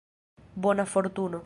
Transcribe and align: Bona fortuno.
Bona 0.65 0.85
fortuno. 0.95 1.39